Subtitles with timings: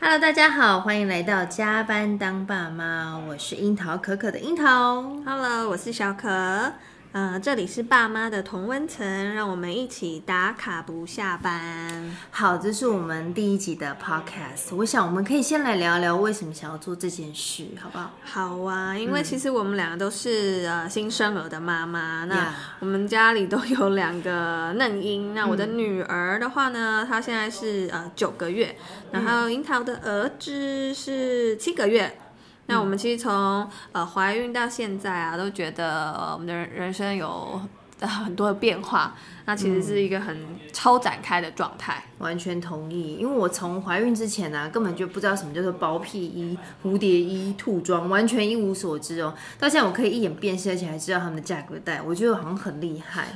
[0.00, 5.02] Hello，大家好，欢迎来到加班当爸妈，我是樱桃可可的樱桃。
[5.26, 6.72] Hello，我是小可。
[7.12, 12.14] 呃，这里是爸妈的同温层，让我们一起打卡不下班。
[12.30, 14.76] 好，这是我们第一集的 podcast。
[14.76, 18.10] 我想我们可以先来聊聊为什么想要做这件事，好不好？
[18.22, 25.34] 好啊，因为其实我们两个都是、嗯、呃新生儿的妈妈，那我们家里都有两个嫩婴。
[25.34, 28.76] 那我的女儿的话呢，她现在是呃九个月，
[29.12, 32.18] 然后樱桃的儿子是七个月。
[32.68, 37.60] 那我们其实从呃怀孕到现在啊，都觉得、呃、我们的人生有
[38.00, 39.14] 很多的变化。
[39.46, 42.04] 那其实是一个很超展开的状态。
[42.18, 43.16] 完全同意。
[43.16, 49.34] 因为我从怀孕之前呢、啊，根本就不知道什么叫做包屁衣、蝴蝶衣、兔装，完全一无所知哦。
[49.58, 53.28] 到现在我可以一眼辨识，而且还知道他们的价格带，我觉得好像很厉害。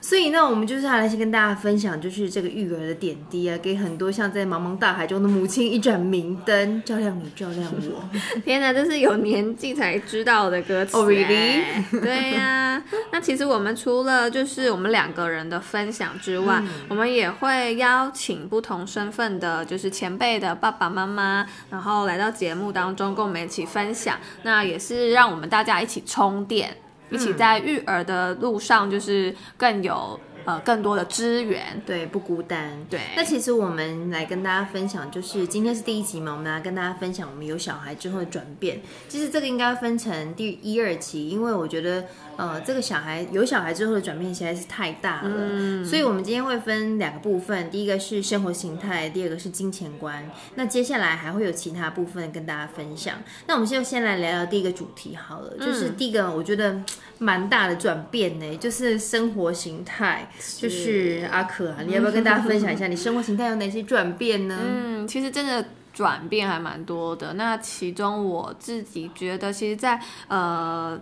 [0.00, 8.08] 所以呢，我们就是要来先跟大家分享，就是这个育儿的点滴啊，给很多像在茫茫大海中的母亲一盏明灯，照亮你，照亮我。
[8.44, 10.96] 天哪，这是有年纪才知道的歌词。
[10.96, 11.62] Oh really？
[12.00, 12.84] 对呀、啊。
[13.10, 24.18] 那其实我们除了就是我们两个人的分享之外，嗯、我们也会邀请请不同身份的，就是前辈的爸爸妈妈，然后来到节目当中跟我们一起分享。
[24.42, 26.76] 那也是让我们大家一起充电。
[27.10, 32.70] 一起在育儿的路上，就是更有呃更多的资源，对，不孤单。
[32.88, 38.80] 对，那其实我们来跟大家分享，就是今天是第一集嘛，我们来跟大家分享我们有小孩之后的转变。
[39.08, 42.06] 其实这个应该分成第一二期，因为我觉得。
[42.38, 50.24] 呃，这个小孩有小孩之后的转变实在是太大了，嗯，所以我们今天会分两个部分，第一个是生活形态，第二个是金钱观。
[50.54, 53.16] 那接下来还会有其他部分跟大家分享。
[53.48, 56.80] 那我们就先来聊聊第一个主题好了，就是第一个我觉得
[57.18, 60.30] 蛮大的转变呢，就是生活形态。
[60.56, 64.58] 就是阿可啊，你要不要跟大家分享一下你生活形态有哪些转变呢？
[64.60, 67.34] 嗯，其实真的转变还蛮多的。
[67.34, 71.00] 那其中我自己觉得，其实在，在呃。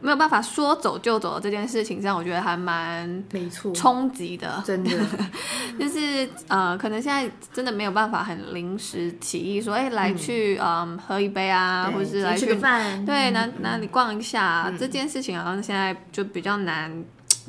[0.00, 3.72] 没有办法说走就走的这件事情上，我觉得还蛮没错。
[3.74, 4.90] 冲击的，真的。
[5.80, 17.04] 就是呃，可能现在真的没有办法很临时起意说，哎，来去嗯、呃、喝一杯啊，或者是来去吃个饭，对，哪哪里逛一下、嗯，这件事情好像现在就比较难，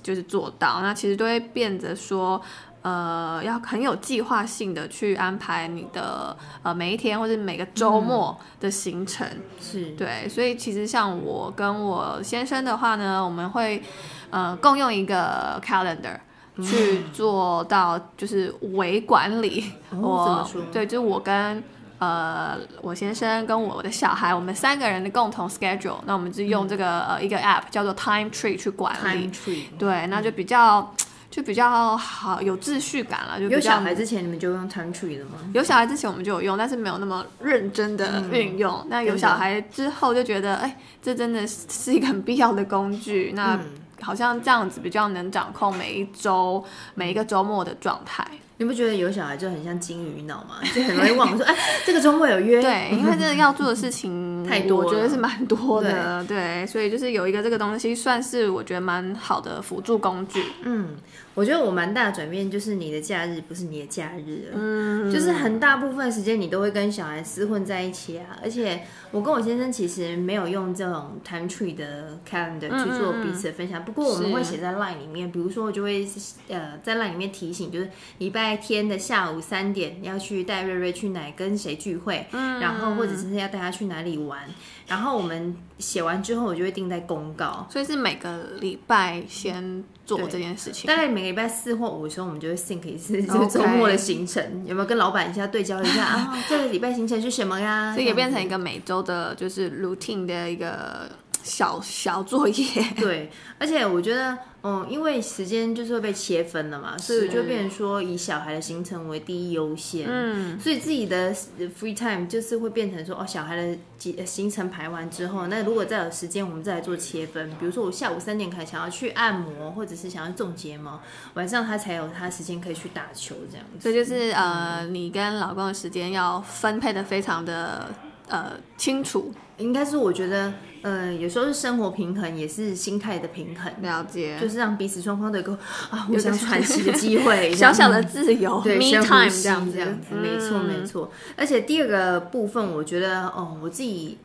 [0.05, 0.81] 就是做到。
[0.81, 2.39] 那其实都会变得说。
[2.85, 13.81] 呃，要很有计划性的去安排你的呃每一天或者每个周末的行程，嗯、是对，所以其实像我跟我先生的话呢，我们会
[14.29, 16.19] 呃共用一个 calendar、
[16.57, 19.71] 嗯、去做到就是微管理。
[19.89, 20.61] 哦、我？
[20.71, 21.63] 对，就是我跟
[21.99, 29.27] 呃我先生跟我的小孩，我们三个人的共同 schedule，那我们就用这个、嗯、呃一个 app 叫做 Time Tree 去管理。
[29.27, 29.63] Time Tree。
[29.77, 30.93] 对，那就比较。
[31.31, 33.37] 就比较好，有秩序感了。
[33.37, 35.31] 就有小孩之前，你们就用 Time Tree 了吗？
[35.53, 38.85] 有小孩之前我们就有用，但是没有那么认真的运用。
[38.87, 43.33] 那、嗯、有小孩之后就觉得，哎、欸，这真的是一个很必要的工具。
[43.35, 43.59] 那
[43.99, 46.63] 好像这样子比较能掌控每一周、
[46.93, 48.25] 每一个周末的状态。
[48.57, 50.59] 你不觉得有小孩就很像金鱼脑吗？
[50.73, 51.55] 就很容易忘了说，哎，
[51.85, 52.61] 这个周末有约。
[52.61, 56.37] 对， 因为真的要做的事情太多，我觉得是蛮多的对。
[56.37, 60.43] 对，所以就是有一个这个东西，算是我觉得蛮好的辅助工具。
[60.63, 60.95] 嗯。
[61.33, 68.39] 我觉得我蛮大的转变就是你的假日不是你的假日了，嗯，就是很大部分时间你都会跟小孩厮混在一起啊。
[68.41, 68.79] 而且
[69.11, 76.07] 我跟我先生其实没有用这种 time tree 的 calendar 去做彼此的分享，不过我们会写在 line 里面，比如说我就会
[76.47, 77.89] 呃在 line 里面提醒，就是
[78.19, 84.41] 礼拜天的下午三点要去带瑞瑞去哪跟谁聚会，嗯，然后或者是要带他去哪里玩，
[84.87, 96.43] 然后我们写完之后我就会定在公告，所以是每个礼拜先做这件事情，大概每个礼拜四或五的时候，我们就会 think 一次， 就是周末的行程.有没有跟老板一下对焦一下啊？
[96.49, 97.93] 这个礼拜行程是什么呀？
[97.93, 101.09] 所以也变成一个每周的，就是 routine 的一个。
[101.45, 102.65] 小小作业，
[102.97, 103.29] 对，
[103.59, 111.31] 而且我觉得，嗯，因为时间就是会被切分了嘛，所以就变成说以小孩的行程为第一优先，嗯，所以自己的
[111.79, 120.99] free time 就是会变成说，哦，小孩的几行程排完之后，那如果再有时间，我们再来做切分，比如说我下午三点开始想要去按摩，或者是想要种睫毛，
[121.35, 127.93] 晚上他才有他时间可以去打球这样子，所以就是呃，你跟老公的时间要分配的非常的
[128.27, 129.33] 呃清楚。
[129.57, 130.51] 应该是我觉得，
[130.81, 133.71] 呃，有时候是生活平衡，也是心态的平衡。
[133.81, 135.57] 了解，就是让彼此双方都有个
[135.89, 141.09] 啊互相喘息的机会，小小的自由，对，me time 这样，这样子，嗯、没错没错。
[141.37, 144.17] 而且第二个部分，我觉得，哦，我自己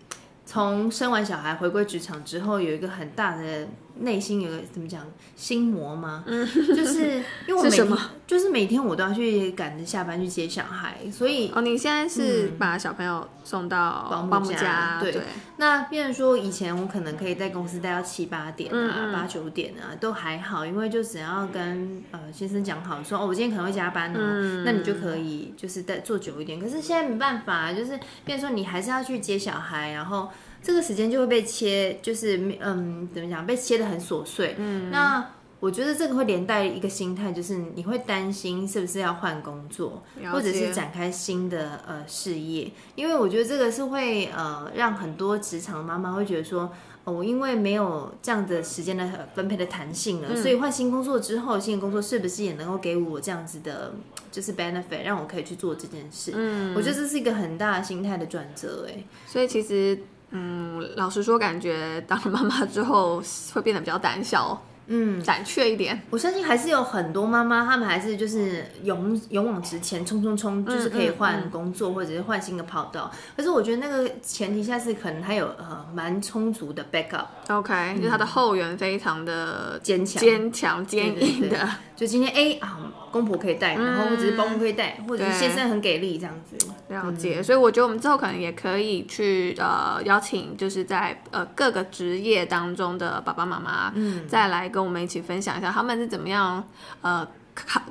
[0.44, 3.68] 从生完小孩回归职场之后，有一个很大的
[3.98, 5.04] 内心有个怎么讲
[5.36, 6.24] 心魔吗？
[6.26, 7.88] 嗯，就是 因为我每天
[8.26, 15.22] 就是每天我都要去赶着下班去接小孩，所以哦，你现在是把小朋友送到保姆家，对，对，
[15.56, 26.60] 那变成说以前我可能可以在公司待到七八点啊，八九、嗯、点啊都还好，因为就只要跟呃先生讲好说哦，我今天可能会加班哦，嗯、那你就可以就是再做久一点。
[26.60, 30.28] 可是现在没办法，就是变成说你还是要去接小孩，然后。
[30.62, 34.54] 这个时间就会被切，就是嗯，怎么讲，被切的很琐碎。
[34.58, 35.26] 嗯，那
[35.58, 40.02] 我觉得这个会连带一个心态，就是你会担心是不是要换工作，
[40.32, 46.70] 或者是展开新的呃事业，因为我觉得这个是会呃让很多职场妈妈会觉得说，
[47.04, 53.92] 哦，我因为没有这样的时间的分配的弹性了，嗯，所以换新工作之后，新的工作是不是也能够给我这样子的，
[54.30, 56.32] 就是 benefit，让我可以去做这件事？
[56.34, 59.98] 嗯，我觉得这是一个很大的心态的转折，哎，所以其实。
[60.30, 63.22] 嗯，老实说，感觉当了妈妈之后
[63.52, 64.60] 会变得比较胆小。
[64.92, 66.02] 嗯，胆怯一点。
[66.10, 73.08] 我相信还是有很多妈妈，她们还是就是勇勇往直前，冲冲冲，就是可以换工作或者是换新的跑道。
[73.36, 77.26] 可是我觉得那个前提下是可能她有呃蛮充足的 backup。
[77.48, 81.68] OK，就是她的后援非常的坚强、坚强、坚硬的。
[81.94, 82.78] 就今天 A 啊，
[83.12, 86.56] 公婆可以带，然后或者是保姆可以带，或者是先生很给力这样子。
[86.88, 87.42] 了解。
[87.42, 96.62] 所以我觉得我们之后可能也可以去呃邀请，就是在呃各个职业当中的爸爸妈妈，嗯，再来跟我们一起分享一下他们是怎么样
[97.02, 97.26] 呃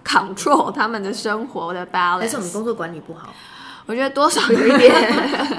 [0.04, 2.20] control 他们的生活的 balance。
[2.20, 3.34] 但是我们工作管理不好，
[3.86, 4.94] 我觉得多少有一点。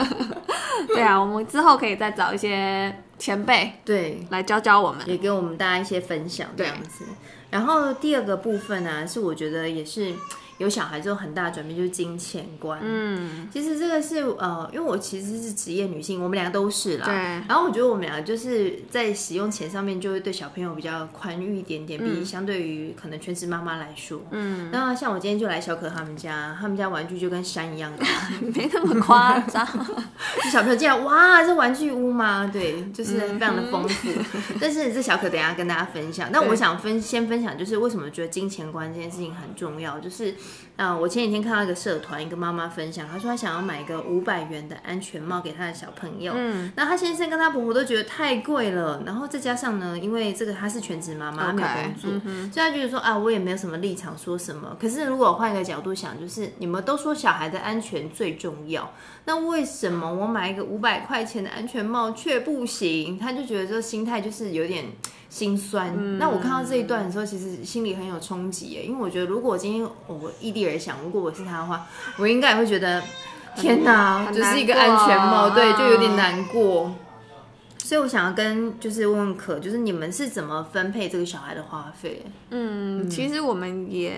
[0.88, 7.04] 对啊，我们之后可以再找一些前辈对来教教我们，也给我们大家一些分享这样子。
[7.50, 10.14] 然后第二个部分呢、啊，是我觉得也是。
[10.60, 12.78] 有小孩之后很大的转变就是金钱观。
[12.82, 17.06] 嗯，其实这个是呃，因为我其实是职业女性，我们两个都是啦。
[17.06, 17.14] 对。
[17.48, 24.20] 然后我觉得我们俩就是在使用钱上面，就会对小朋友比较宽裕一点点，嗯、比相对于可能全职妈妈来说。
[24.32, 24.68] 嗯。
[24.70, 28.04] 那像我今天就来小可他们家，他们家玩具就跟山一样的，
[28.54, 29.66] 没那么夸张。
[30.44, 32.50] 就小朋友进来，哇，这玩具屋吗？
[32.52, 34.10] 对，就是非常的丰富。
[34.12, 36.28] 嗯、但是这小可等一下跟大家分享。
[36.30, 40.34] 那我想分先分享，就是为什么觉得金钱观这件事情很重要，就是。
[40.76, 46.32] 啊，我前几天看到一个社团，一个妈妈分享，她说她想要买一个五百元的安全帽给她的小朋友。
[46.34, 54.74] 嗯，那她先生跟她婆婆都觉得太贵了，然后再加上呢，因为这个她是全职妈妈，她没有工作，嗯、所以她觉得说啊，我也没有什么立场说什么。
[54.80, 58.90] 可是如果换一个角度想，就是你们都说小孩的安全最重要，
[59.26, 63.18] 那为什么我买一个五百块钱的安全帽却不行？
[63.18, 64.86] 她就觉得这个心态就是有点。
[65.30, 65.94] 心酸。
[65.96, 71.86] 嗯、那我看到这一段的时候，其实心里很有冲击耶，因为我觉得，如果今天我异地而想，如果我是他的话，
[72.18, 73.00] 我应该也会觉得，
[73.56, 76.92] 天哪，只是一个安全帽，对，就有点难过。
[77.78, 82.24] 所以我想要跟就是问问可，就是你们是怎么分配这个小孩的花费？
[82.50, 84.12] 嗯，其实我们也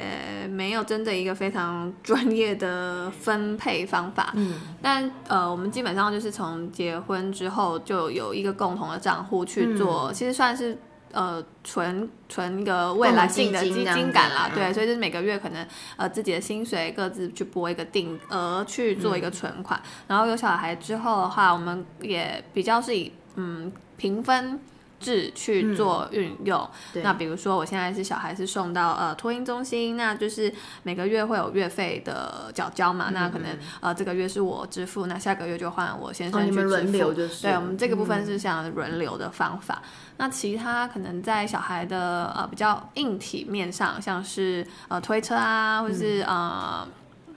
[0.50, 4.32] 没有真的一个非常专业的分配方法。
[4.34, 10.74] 嗯，但呃，我们基本上就是从结婚之后就有一个共同的账户去做，嗯、其实算是。
[11.12, 15.66] 呃，存存一个未来性的基金感啦，对，所以就是每个月可能
[15.96, 24.58] 呃自己的薪水各自去拨一个定额去做一个存款，嗯、然后有小孩之后的话，我们也比较是以嗯平分。
[25.02, 30.52] 制去做运用，嗯、那比如说我现在是小孩是送到呃托婴中心，那就是
[30.84, 37.12] 每个月会有月费的缴交嘛，嗯、那可能呃这个月是我支付，那下个月就换我先生去支付，哦、轮流。
[37.12, 39.82] 就是，对，我们这个部分是像轮流的方法。
[39.82, 46.86] 嗯、那其他可能在小孩的呃比较硬体面上，像是呃推车啊，或者是呃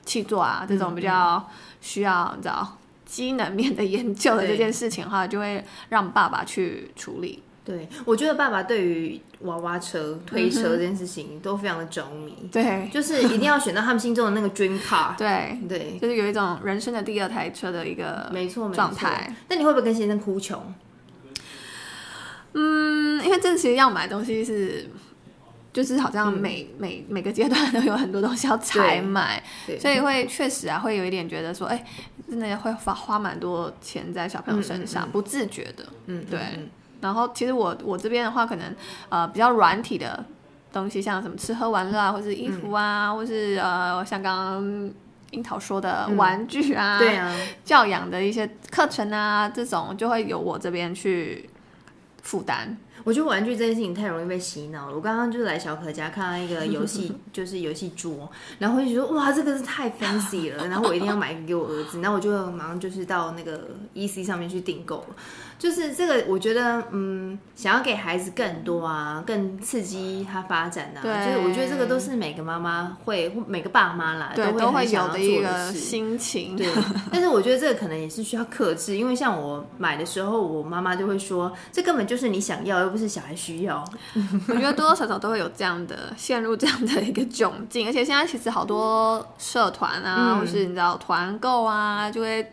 [0.06, 1.50] 气座啊这种比较
[1.82, 7.42] 需要你知道机能面的研究的这件事情的话，就会让爸爸去处理。
[7.66, 12.38] 对，我觉得爸爸对于娃娃车、推车这件事情都非常的着迷。
[12.44, 15.16] 嗯、对， 就是一定要选到他们心中的那个 dream car。
[15.18, 19.36] 对对，对就是有一种人生的第二台车的一个没错状态。
[19.50, 20.62] 那你会不会跟先生哭穷？
[22.54, 24.88] 嗯，因为这其实要买的东西是，
[25.74, 29.44] 就是好像每、嗯、每每个阶段都有很多东西要采买，
[29.80, 31.84] 所以会确实啊，会有一点觉得说，哎，
[32.30, 35.86] 真的会花花蛮多钱在小朋友身上，嗯嗯嗯不自觉的。
[36.06, 36.40] 嗯，对。
[37.02, 38.76] 然后其实我我这边的话，可能
[39.10, 40.24] 呃比较软体的
[40.74, 44.92] 东西，像什么吃喝玩乐啊，或是衣服啊，嗯、或是呃像刚刚
[45.32, 51.50] 樱桃说的玩具啊，嗯、对啊，教养的一些课程啊，这种就会由我这边去
[52.22, 52.78] 负担。
[53.04, 54.96] 我觉得玩具这件事情太容易被洗脑了。
[54.96, 65.16] 我刚刚就是来小可家看到一个游戏， 就是游戏桌，然后我就觉得哇，这个是太 fancy 了，然后我一定要买一个给我儿子，然后我就马上就是到那个 EC 上面去订购了。
[65.58, 71.00] 就是这个，我觉得，嗯，想要给孩子更多啊，更刺激他发展啊。
[71.02, 76.58] 对，就是我觉得这个都是每个妈妈会，每个爸妈啦，对，都会有的一个心情。
[76.58, 76.68] 对，
[77.12, 83.84] 但是我觉得这个可能也是需要克制，因为像我买的时候，我妈妈就会说，这根本就是你想要，又不是小孩需要。
[84.50, 92.46] 我觉得多多少少都会有这样的陷入这样的一个窘境，而且现在其实好多社团啊，嗯、或是你知道团购啊，就会。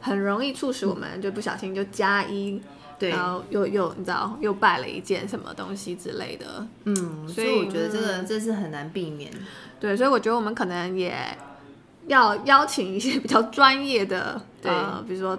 [0.00, 2.60] 很容易促使我们就不小心就加一，
[2.98, 9.30] 对，然后又又你知道又败了一件什么东西之类的，嗯，所以，我觉得这个这是很难避免。
[9.78, 11.14] 对，所以我觉得我们可能也
[12.06, 15.38] 要邀请一些比较专业的，对呃，比如说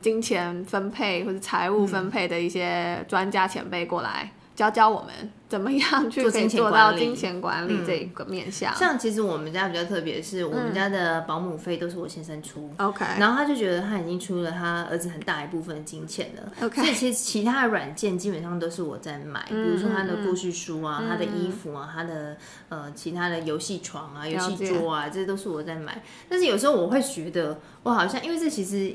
[0.00, 4.32] 金钱分配或者财务分配的一些专家前辈过来。
[4.58, 8.72] 教教我们怎么样去可以做到金钱管理这一个面向。
[8.74, 12.70] 嗯、像其实我们家比较特别，是我们家的保姆费都是我先生出。
[12.76, 16.52] OK，、嗯、然后他就觉得他已经出了他儿子很大一部分的金钱了。
[16.62, 22.36] OK，所以其实其他的软件基本上都是我在买，嗯、比如说他的故事书啊、嗯、他的衣服啊、他的
[22.68, 26.02] 呃其他的游戏床啊、游戏桌啊，这些都是我在买。
[26.28, 28.94] 但是有时候我会觉得，我好像因为这其实。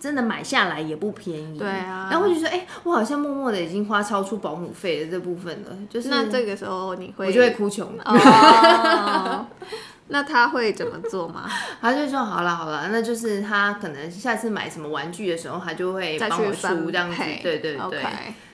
[0.00, 8.04] 真的买下来也不便宜，对啊，然后我就说，哎、欸，我好像默默的已经花超出保姆费的这部分了，就是那这个时候你会，我就会哭穷了。
[8.06, 9.46] 哦、
[10.08, 11.50] 那他会怎么做吗？
[11.80, 18.02] 他就说，好了好了，那就是他可能下次买什么玩具的时候，他就会帮我出这样子，对对对。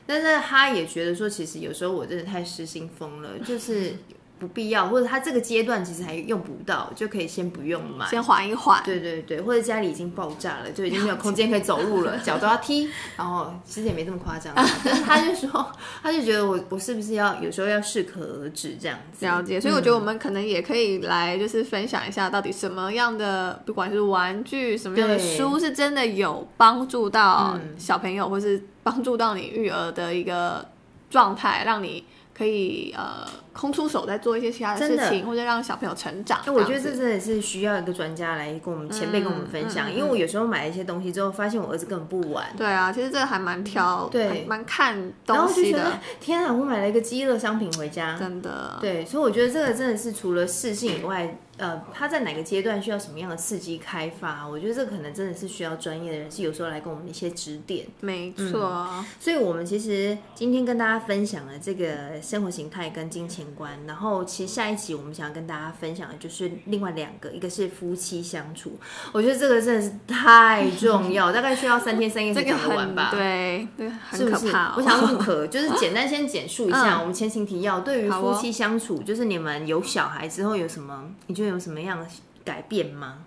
[0.06, 3.94] 但是他也觉得说，其实有时候我真的太失心疯了，就是。
[4.36, 8.82] 不必要，或者他这个阶段其实还用不到，就可以先不用买，先缓一缓。
[8.84, 12.88] 对对对，或者家里已经爆炸了，就已经没有空间可以走路了， 脚都要踢。
[13.16, 14.52] 然后其实也没这么夸张，
[14.84, 15.72] 但是他就说，
[16.02, 19.24] 他就觉得我我是不是要有时候要适可而止这样子。
[19.24, 30.66] 了解，所以我觉得我们可能也可以来就是分享一下，到底什么样的不管是玩具，什么样的书是真的有帮助到小朋友，或是帮助到你育儿的一个
[31.08, 32.04] 状态，让你。
[32.36, 36.40] 可以呃空出手再做一些其他的事情，或者让小朋友成长。
[36.44, 42.44] 那我觉得这真的是需要一个专家来跟我们前辈跟我们分享，嗯嗯嗯、因为我有时候买一些东西之后，发现我儿子根本不玩。
[42.56, 46.00] 对啊，其实这个还蛮挑，对，蛮看东西的。
[46.20, 48.76] 天啊，我买了一个饥饿商品回家，真的。
[48.80, 51.38] 对，所以我觉得这个真的是除了适性以外。
[51.56, 54.46] 呃，他在哪个阶段需要什么样的刺激开发？
[54.46, 57.86] 我觉得这可能真的是需要专业的人士有时候来跟我们一些指点。
[58.00, 68.78] 没错，嗯，所以我们其实今天跟大家分享了这个生活形态跟金钱观，然后其实下一集我们想要跟大家分享的就是另外两个，一个是夫妻相处。
[69.12, 73.10] 我觉得这个真的是太重要，大概需要三天三夜 才讲得完吧？
[73.12, 74.74] 对，对，很可怕哦。
[74.76, 74.86] 是不是？
[74.86, 77.78] 我想不可， 就是简单先简述一下我们前情提要。
[77.80, 81.04] 对于夫妻相处，就是你们有小孩之后有什么？
[81.26, 82.06] 你觉得有什么样的
[82.44, 83.18] 改变吗？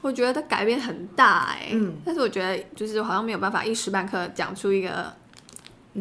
[0.00, 5.14] 我觉得改变很大哎、欸，嗯，但是我觉得就是好像没有办法一时半刻讲出一个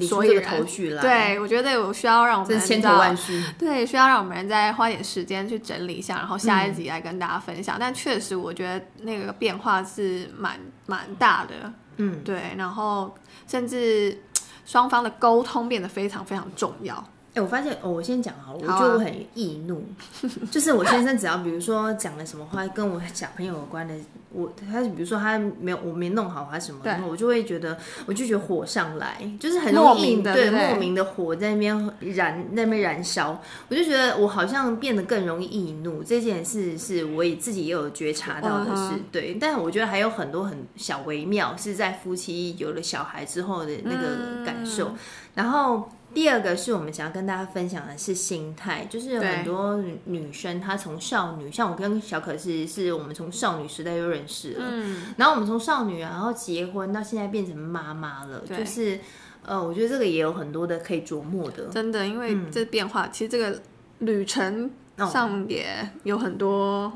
[0.01, 1.01] 所以的头绪来。
[1.03, 7.77] 对，我觉得我需要让我们千头万绪，对，需要让我们再花点时间去整理一下，然后下一集来跟大家分享。
[7.77, 13.13] 嗯、但确实，我觉得那个变化是蛮蛮大的，嗯，对，然后
[13.47, 14.19] 甚至
[14.65, 17.07] 双方的沟通变得非常非常重要。
[17.33, 19.81] 哎、欸，我发现哦，我先讲哈，我觉得我很易怒，
[20.21, 23.93] 啊、 就是我先生只要比如说讲了什么话跟我小朋友有关的，
[24.33, 44.95] 我他比如说他没有我没弄好还是什么，然后我就会觉得我就觉得火上来，就是很容易莫名的对，莫名的火在那边燃那边燃烧，我就觉得我好像变得更容易易怒，这件事是我也自己也有觉察到的事，对，但我觉得还有很多很小微妙是在夫妻有了小孩之后的那个感受，嗯、
[45.35, 45.87] 然后。
[46.13, 58.99] 第二个是我们想要跟大家分享的是心态，就是有很多女生她从少女，像我跟小可是是我们从少女时代就认识了，嗯，然后我们从少女然后结婚到现在变成妈妈了，就是
[59.43, 63.61] 呃，我觉得这个也有很多的可以琢磨的，真的，因为这变化，嗯、其实这个
[63.99, 66.91] 旅程上也有很多。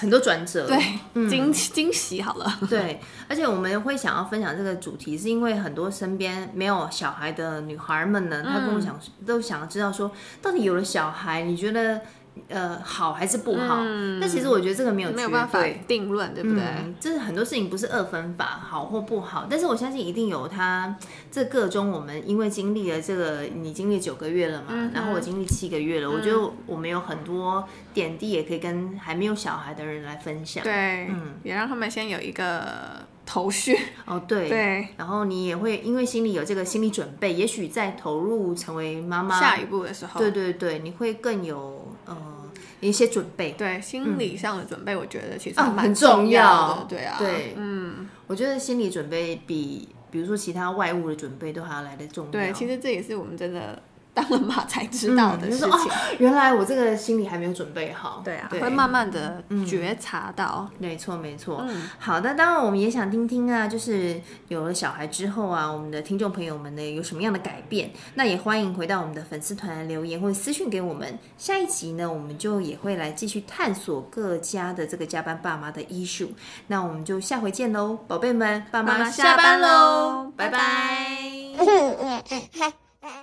[0.00, 10.10] 很多转折，对，惊惊喜好了， 对，而且我们会想要分享这个主题，是因为很多身边没有小孩的女孩们呢，她跟我讲，都想要知道说，
[10.42, 12.02] 到底有了小孩，你觉得
[12.48, 13.78] 呃，好还是不好？
[13.80, 16.62] 嗯，但其实我觉得这个没有没有办法定论，对不对？
[16.62, 19.46] 嗯，这很多事情不是二分法，好或不好。
[19.48, 20.94] 但是我相信一定有它
[21.30, 30.62] 这个中，我们因为经历了这个，你经历九个月了嘛，嗯，然后我经历七个月了，嗯，我觉得我们有很多点滴也可以跟还没有小孩的人来分享。
[30.62, 32.62] 对，嗯，也让他们先有一个
[33.24, 33.76] 头绪。
[34.06, 41.95] 哦，对对，然后你也会因为心里有这个心理准备，也许在投入成为妈妈下一步的时候，对对对，你会更有呃。
[42.80, 46.86] 一些准备，对心理上的准备，我觉得其实蛮很重要的。
[46.88, 52.30] 对啊，对，嗯，我觉得心理准备比比如说其他外物的准备都还要来得重要。
[52.30, 53.82] 对，其实这也是我们真的。
[54.16, 58.22] 当了妈才知道的事情，嗯哦，原来我这个心里还没有准备好。
[58.24, 60.66] 对啊，对，会慢慢的觉察到。
[60.70, 61.62] 嗯、没错，没错。
[61.68, 62.34] 嗯，好的。
[62.34, 64.18] 当然，我们也想听听啊，就是
[64.48, 67.90] 有了小孩之后啊，我们的听众朋友们呢有什么样的改变？
[68.14, 71.18] 那也欢迎回到我们的粉丝团留言或者私讯给我们。
[71.36, 76.32] 下一集呢，我们就也会来继续探索各家的这个加班爸妈的医术。
[76.68, 80.58] 那我们就下回见喽，宝贝们，爸妈下班喽，拜拜。